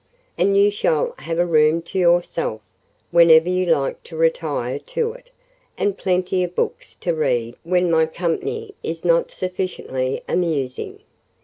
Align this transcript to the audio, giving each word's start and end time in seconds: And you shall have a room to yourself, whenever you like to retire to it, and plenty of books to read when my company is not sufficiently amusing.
And 0.35 0.57
you 0.57 0.71
shall 0.71 1.13
have 1.19 1.37
a 1.37 1.45
room 1.45 1.83
to 1.83 1.99
yourself, 1.99 2.61
whenever 3.11 3.47
you 3.49 3.67
like 3.67 4.01
to 4.05 4.17
retire 4.17 4.79
to 4.79 5.13
it, 5.13 5.29
and 5.77 5.95
plenty 5.95 6.43
of 6.43 6.55
books 6.55 6.95
to 6.95 7.13
read 7.13 7.55
when 7.63 7.91
my 7.91 8.07
company 8.07 8.73
is 8.81 9.05
not 9.05 9.29
sufficiently 9.29 10.23
amusing. 10.27 11.01